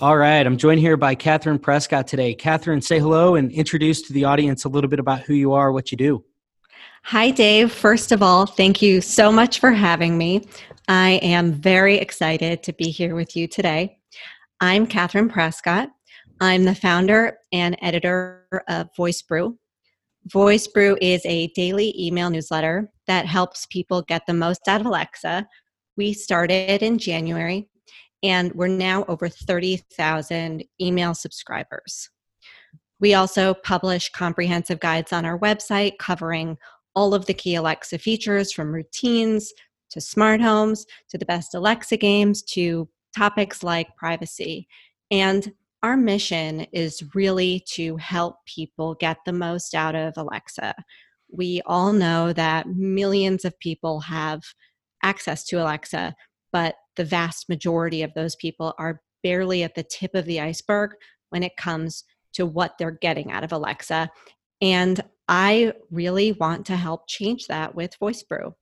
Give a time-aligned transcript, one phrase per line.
[0.00, 2.32] All right, I'm joined here by Catherine Prescott today.
[2.32, 5.72] Catherine, say hello and introduce to the audience a little bit about who you are,
[5.72, 6.24] what you do.
[7.04, 7.70] Hi, Dave.
[7.70, 10.46] First of all, thank you so much for having me.
[10.88, 13.98] I am very excited to be here with you today.
[14.58, 15.90] I'm Catherine Prescott.
[16.40, 19.58] I'm the founder and editor of Voice Brew.
[20.24, 24.86] Voice Brew is a daily email newsletter that helps people get the most out of
[24.86, 25.46] Alexa.
[25.98, 27.68] We started in January
[28.22, 32.10] and we're now over 30,000 email subscribers.
[33.00, 36.58] We also publish comprehensive guides on our website covering
[36.94, 39.52] all of the key Alexa features from routines
[39.90, 44.68] to smart homes to the best Alexa games to topics like privacy.
[45.10, 50.74] And our mission is really to help people get the most out of Alexa.
[51.32, 54.42] We all know that millions of people have
[55.02, 56.14] access to Alexa,
[56.52, 60.90] but the vast majority of those people are barely at the tip of the iceberg
[61.30, 64.10] when it comes to what they're getting out of Alexa.
[64.60, 68.54] And I really want to help change that with Voice Brew.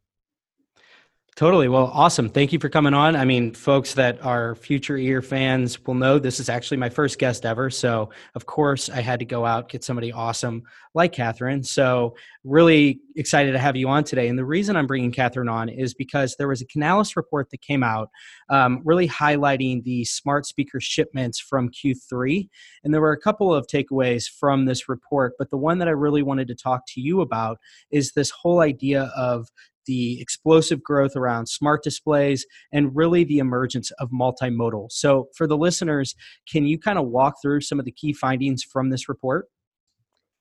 [1.38, 1.68] Totally.
[1.68, 2.28] Well, awesome.
[2.28, 3.14] Thank you for coming on.
[3.14, 7.16] I mean, folks that are future ear fans will know this is actually my first
[7.20, 7.70] guest ever.
[7.70, 10.64] So, of course, I had to go out, get somebody awesome
[10.96, 11.62] like Catherine.
[11.62, 14.26] So, really excited to have you on today.
[14.26, 17.60] And the reason I'm bringing Catherine on is because there was a Canalys report that
[17.60, 18.08] came out
[18.50, 22.48] um, really highlighting the smart speaker shipments from Q3.
[22.82, 25.34] And there were a couple of takeaways from this report.
[25.38, 27.58] But the one that I really wanted to talk to you about
[27.92, 29.46] is this whole idea of
[29.88, 34.92] the explosive growth around smart displays, and really the emergence of multimodal.
[34.92, 36.14] So, for the listeners,
[36.48, 39.46] can you kind of walk through some of the key findings from this report?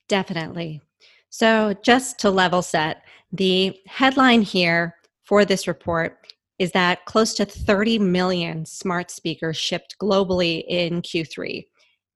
[0.07, 0.81] Definitely.
[1.29, 6.17] So, just to level set, the headline here for this report
[6.59, 11.65] is that close to 30 million smart speakers shipped globally in Q3.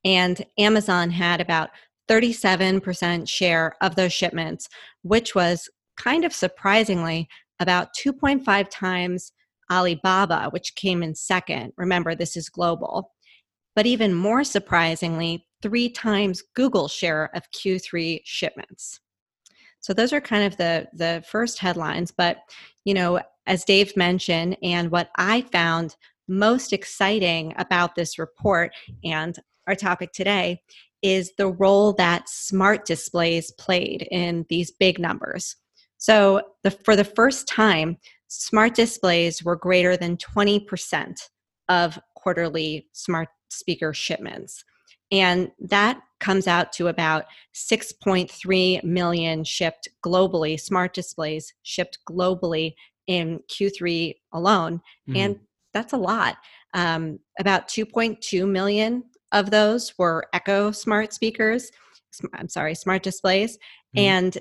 [0.04, 1.70] And Amazon had about
[2.10, 4.68] 37% share of those shipments,
[5.04, 5.70] which was
[6.02, 7.28] kind of surprisingly
[7.60, 9.32] about 2.5 times
[9.72, 11.74] Alibaba, which came in second.
[11.78, 13.14] Remember, this is global.
[13.76, 19.00] But even more surprisingly, three times Google's share of Q3 shipments.
[19.80, 22.12] So those are kind of the the first headlines.
[22.12, 22.38] But
[22.86, 25.96] you know, as Dave mentioned, and what I found
[26.28, 28.74] most exciting about this report
[29.04, 29.36] and
[29.68, 30.62] our topic today
[31.02, 35.56] is the role that smart displays played in these big numbers.
[36.02, 37.98] So, the, for the first time,
[38.28, 41.30] smart displays were greater than 20%
[41.70, 44.66] of quarterly smart speaker shipments.
[45.12, 52.74] And that comes out to about 6.3 million shipped globally, smart displays shipped globally
[53.06, 54.82] in Q3 alone.
[55.08, 55.18] Mm-hmm.
[55.18, 55.40] And
[55.72, 56.38] that's a lot.
[56.74, 61.72] Um, about 2.2 million of those were Echo smart speakers.
[62.34, 63.58] I'm sorry, smart displays.
[63.96, 64.00] Mm-hmm.
[64.00, 64.38] And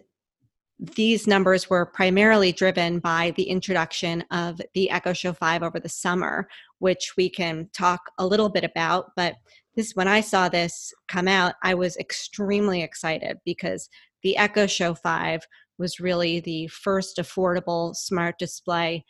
[0.81, 5.91] these numbers were primarily driven by the introduction of the Echo Show 5 over the
[5.91, 6.49] summer,
[6.79, 9.13] which we can talk a little bit about.
[9.15, 9.35] But
[9.77, 13.91] this, when I saw this come out, I was extremely excited because
[14.23, 15.43] the Echo Show 5
[15.77, 19.05] was really the first affordable smart display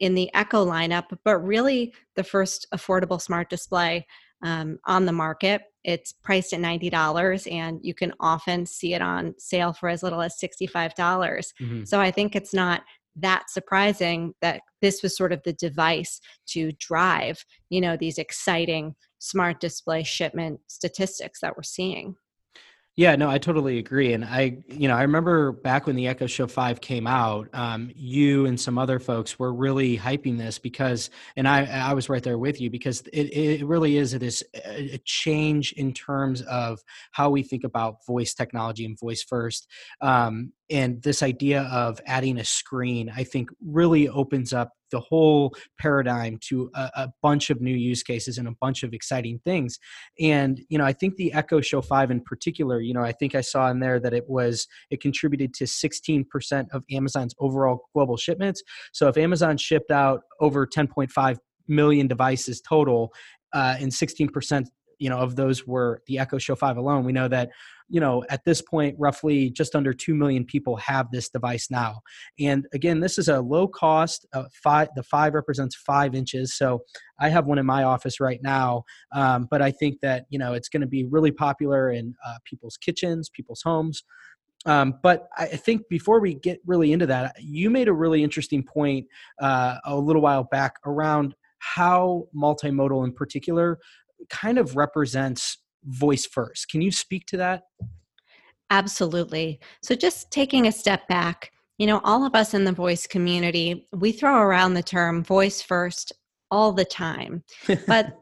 [0.00, 4.06] in the Echo lineup, but really the first affordable smart display
[4.42, 5.62] um, on the market.
[5.88, 10.20] It's priced at $90 and you can often see it on sale for as little
[10.20, 10.94] as 65.
[10.94, 12.82] dollars mm hmm So I think it's not
[13.16, 18.94] that surprising that this was sort of the device to drive, you know, these exciting
[19.18, 22.16] smart display shipment statistics that we're seeing.
[22.98, 24.12] Yeah, no, I totally agree.
[24.12, 27.92] And I, you know, I remember back when the Echo Show 5 came out, um,
[27.94, 32.24] you and some other folks were really hyping this because, and I, I was right
[32.24, 36.80] there with you because it, it really is this a change in terms of
[37.12, 39.68] how we think about voice technology and voice first.
[40.00, 45.54] Um, and this idea of adding a screen i think really opens up the whole
[45.78, 49.78] paradigm to a, a, bunch of new use cases and a bunch of exciting things.
[50.20, 53.34] And you know i think the echo show 5 in particular you know i think
[53.34, 58.16] i saw in there that it was it contributed to 16% of amazon's overall global
[58.16, 58.62] shipments.
[58.92, 61.38] So if amazon shipped out over 10.5
[61.68, 63.12] million devices total
[63.54, 64.66] uh, and 16%
[64.98, 67.04] you know of those were the echo show 5 alone.
[67.04, 67.50] We know that
[67.88, 72.00] you know at this point roughly just under 2 million people have this device now.
[72.38, 76.56] And again this is a low cost uh, five the five represents five inches.
[76.56, 76.82] So
[77.20, 80.52] i have one in my office right now um, but i think that you know
[80.52, 84.04] it's going to be really popular in uh, people's kitchens people's homes.
[84.66, 88.62] Um, but I think before we get really into that, you made a really interesting
[88.62, 89.06] point
[89.40, 93.78] uh, a little while back around how multimodal in particular
[94.30, 96.68] kind of represents voice first.
[96.70, 97.62] Can you speak to that?
[98.70, 99.60] Absolutely.
[99.82, 103.88] So, just taking a step back, you know, all of us in the voice community,
[103.92, 106.12] we throw around the term voice first
[106.50, 107.42] all the time.
[107.86, 108.18] But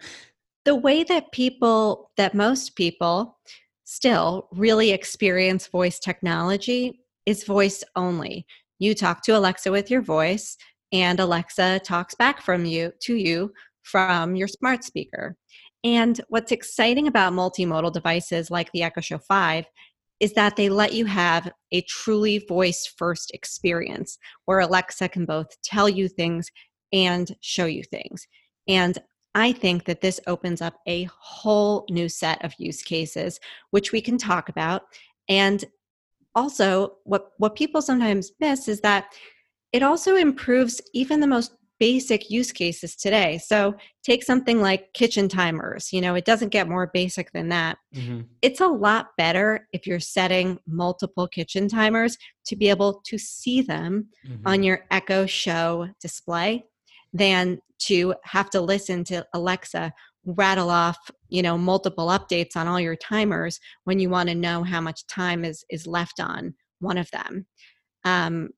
[0.65, 3.39] the way that people, that most people
[3.85, 8.47] still really experience voice technology is voice only.
[8.79, 10.57] You talk to Alexa with your voice,
[10.93, 13.53] and Alexa talks back from you to you
[13.83, 15.37] from your smart speaker.
[15.87, 19.67] And what's exciting about multimodal devices like the Echo Show 5
[20.19, 25.47] is that they let you have a truly voice first experience where Alexa can both
[25.63, 26.51] tell you things
[26.93, 28.27] and show you things.
[28.67, 28.99] And
[29.37, 33.39] I think that this opens up a whole new set of use cases,
[33.71, 34.83] which we can talk about.
[35.29, 35.65] And
[36.35, 39.15] also, what, what people sometimes miss is that
[39.73, 43.39] it also improves even the most basic use cases today.
[43.39, 45.93] So take something like kitchen timers.
[45.93, 47.79] You know, it doesn't get more basic than that.
[47.95, 48.23] Mm-hmm.
[48.43, 53.63] It's a lot better if you're setting multiple kitchen timers to be able to see
[53.63, 54.47] them mm-hmm.
[54.47, 56.65] on your Echo Show display
[57.13, 59.93] than to have to listen to Alexa
[60.27, 64.65] rattle off you know multiple updates on all your timers when you want to know
[64.65, 67.47] how much time is is left on one of them
[68.05, 68.49] um,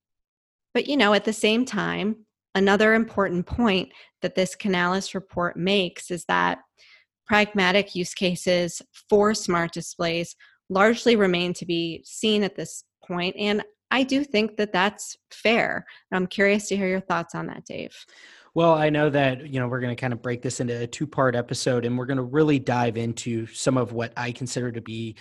[0.72, 2.24] but you know at the same time
[2.58, 6.58] Another important point that this Canalys report makes is that
[7.24, 10.34] pragmatic use cases for smart displays
[10.68, 13.62] largely remain to be seen at this point, and
[13.92, 15.86] I do think that that's fair.
[16.12, 17.94] I'm curious to hear your thoughts on that, Dave.
[18.54, 20.86] Well, I know that you know we're going to kind of break this into a
[20.86, 24.80] two-part episode, and we're going to really dive into some of what I consider to
[24.80, 25.14] be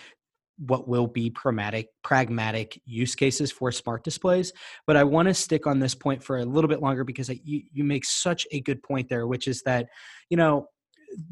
[0.65, 4.53] what will be pragmatic pragmatic use cases for smart displays
[4.85, 7.61] but i want to stick on this point for a little bit longer because you,
[7.71, 9.87] you make such a good point there which is that
[10.29, 10.67] you know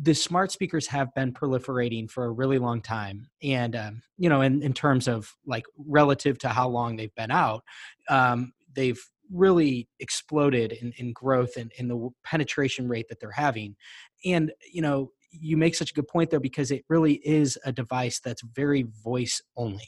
[0.02, 4.42] the smart speakers have been proliferating for a really long time and um, you know
[4.42, 7.64] in, in terms of like relative to how long they've been out
[8.10, 9.02] um, they've
[9.32, 13.76] really exploded in, in growth and in the penetration rate that they're having.
[14.24, 17.72] And you know you make such a good point though because it really is a
[17.72, 19.88] device that's very voice only.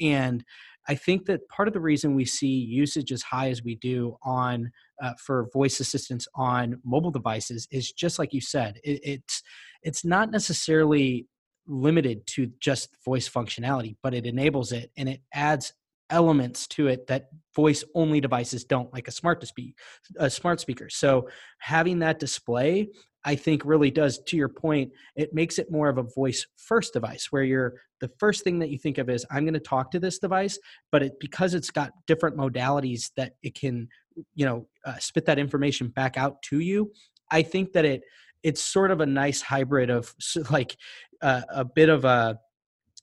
[0.00, 0.44] And
[0.88, 4.16] I think that part of the reason we see usage as high as we do
[4.22, 4.70] on
[5.02, 8.78] uh, for voice assistance on mobile devices is just like you said.
[8.84, 9.42] It, it's
[9.82, 11.26] it's not necessarily
[11.66, 15.72] limited to just voice functionality, but it enables it and it adds
[16.10, 19.76] elements to it that voice only devices don't like a smart to speak
[20.18, 21.28] a smart speaker so
[21.58, 22.88] having that display
[23.26, 26.92] I think really does, to your point, it makes it more of a voice first
[26.92, 29.90] device where you're the first thing that you think of is I'm going to talk
[29.90, 30.58] to this device,
[30.92, 33.88] but it because it's got different modalities that it can,
[34.34, 36.92] you know, uh, spit that information back out to you.
[37.30, 38.02] I think that it
[38.42, 40.14] it's sort of a nice hybrid of
[40.50, 40.76] like
[41.20, 42.38] uh, a bit of a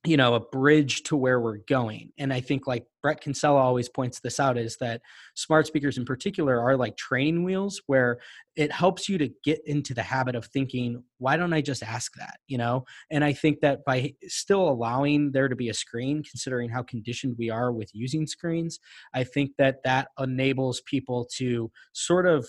[0.06, 3.88] you know a bridge to where we're going and i think like brett kinsella always
[3.88, 5.02] points this out is that
[5.36, 8.20] smart speakers in particular are like training wheels where
[8.56, 12.14] it helps you to get into the habit of thinking why don't i just ask
[12.16, 12.38] that?
[12.48, 12.84] you know?
[13.12, 17.36] And i think that by still allowing there to be a screen considering how conditioned
[17.38, 18.80] we are with using screens
[19.14, 22.48] i think that that enables people to sort of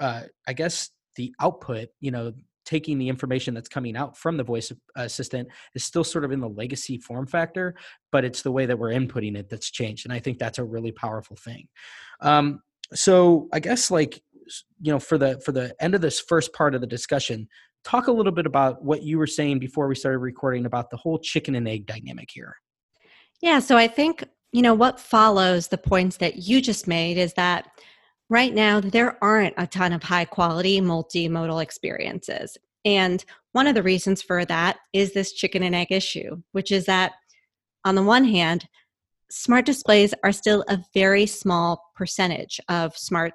[0.00, 2.32] uh, i guess the output you know
[2.68, 6.40] taking the information that's coming out from the voice assistant is still sort of in
[6.40, 7.74] the legacy form factor,
[8.12, 10.04] but it's the way that we're inputting it that's changed.
[10.04, 11.66] And I think that's a really powerful thing.
[12.20, 12.60] Um,
[12.92, 14.22] so I guess like
[14.82, 17.48] you know for the for the end of this first part of the discussion,
[17.84, 20.98] talk a little bit about what you were saying before we started recording about the
[20.98, 22.54] whole chicken and egg dynamic here.
[23.40, 27.32] Yeah, so I think you know what follows the points that you just made is
[27.34, 27.66] that
[28.30, 32.58] Right now, there aren't a ton of high quality multimodal experiences.
[32.84, 36.84] And one of the reasons for that is this chicken and egg issue, which is
[36.86, 37.12] that
[37.84, 38.68] on the one hand,
[39.30, 43.34] smart displays are still a very small percentage of smart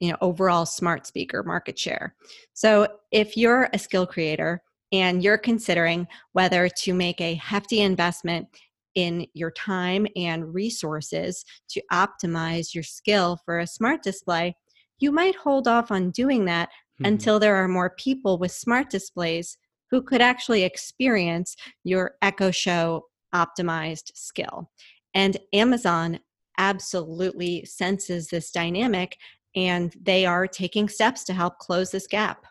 [0.00, 2.14] you know overall smart speaker market share
[2.54, 8.46] so if you're a skill creator and you're considering whether to make a hefty investment
[8.94, 14.54] in your time and resources to optimize your skill for a smart display,
[14.98, 17.06] you might hold off on doing that mm-hmm.
[17.06, 19.56] until there are more people with smart displays
[19.90, 24.70] who could actually experience your Echo Show optimized skill.
[25.14, 26.20] And Amazon
[26.58, 29.16] absolutely senses this dynamic
[29.54, 32.46] and they are taking steps to help close this gap.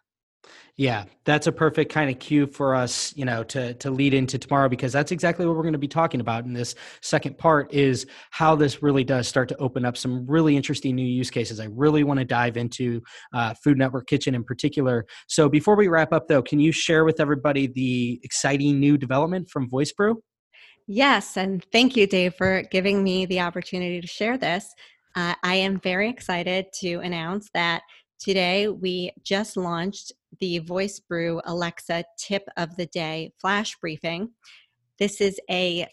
[0.77, 4.39] Yeah, that's a perfect kind of cue for us, you know, to to lead into
[4.39, 7.71] tomorrow because that's exactly what we're going to be talking about in this second part
[7.73, 11.59] is how this really does start to open up some really interesting new use cases.
[11.59, 13.01] I really want to dive into
[13.33, 15.05] uh, Food Network Kitchen in particular.
[15.27, 19.49] So before we wrap up, though, can you share with everybody the exciting new development
[19.49, 20.23] from Voice Brew?
[20.87, 24.65] Yes, and thank you, Dave, for giving me the opportunity to share this.
[25.15, 27.83] Uh, I am very excited to announce that
[28.21, 34.29] today we just launched the Voice Brew Alexa Tip of the Day flash briefing.
[34.99, 35.87] This is a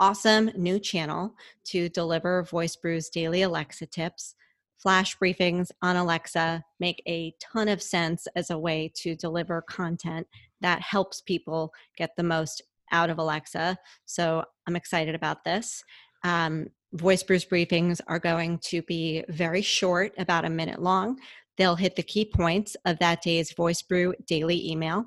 [0.00, 1.32] awesome new channel
[1.66, 4.34] to deliver Voice Brew's daily Alexa tips.
[4.76, 10.26] Flash briefings on Alexa make a ton of sense as a way to deliver content
[10.60, 13.78] that helps people get the most out of Alexa.
[14.04, 15.84] So I'm excited about this.
[16.24, 16.66] Um,
[16.96, 21.18] VoiceBrew's briefings are going to be very short, about a minute long.
[21.56, 25.06] They'll hit the key points of that day's VoiceBrew daily email.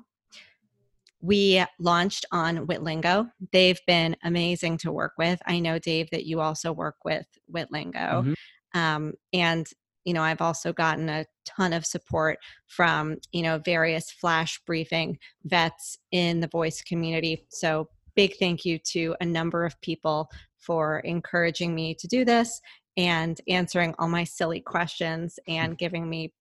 [1.20, 3.30] We launched on Witlingo.
[3.52, 5.40] They've been amazing to work with.
[5.46, 7.94] I know, Dave, that you also work with Witlingo.
[7.94, 8.78] Mm-hmm.
[8.78, 9.66] Um, and
[10.06, 12.38] you know i've also gotten a ton of support
[12.68, 18.78] from you know various flash briefing vets in the voice community so big thank you
[18.78, 22.60] to a number of people for encouraging me to do this
[22.96, 26.32] and answering all my silly questions and giving me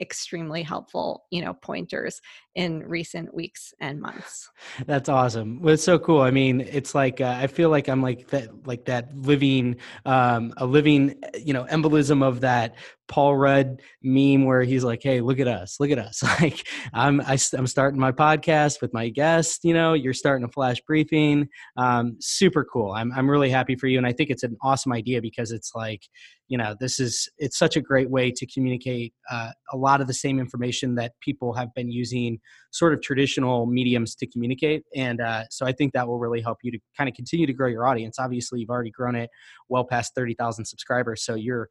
[0.00, 2.20] extremely helpful you know pointers
[2.54, 4.50] in recent weeks and months
[4.86, 8.02] that's awesome well, it's so cool i mean it's like uh, i feel like i'm
[8.02, 12.76] like that like that living um a living you know embolism of that
[13.08, 17.20] Paul Rudd meme where he's like, "Hey, look at us, look at us!" Like I'm
[17.20, 19.60] I, am i am starting my podcast with my guest.
[19.64, 21.48] You know, you're starting a flash briefing.
[21.76, 22.92] Um, super cool.
[22.92, 25.72] I'm I'm really happy for you, and I think it's an awesome idea because it's
[25.74, 26.02] like,
[26.48, 30.08] you know, this is it's such a great way to communicate uh, a lot of
[30.08, 32.40] the same information that people have been using
[32.72, 36.58] sort of traditional mediums to communicate, and uh, so I think that will really help
[36.62, 38.18] you to kind of continue to grow your audience.
[38.18, 39.30] Obviously, you've already grown it
[39.68, 41.68] well past thirty thousand subscribers, so you're,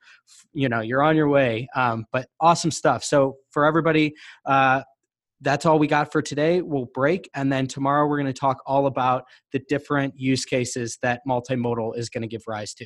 [0.54, 1.68] you know, you're on your your way.
[1.76, 3.04] Um, but awesome stuff.
[3.04, 4.14] So for everybody,
[4.46, 4.82] uh,
[5.42, 6.62] that's all we got for today.
[6.62, 10.98] We'll break, and then tomorrow we're going to talk all about the different use cases
[11.02, 12.86] that multimodal is going to give rise to.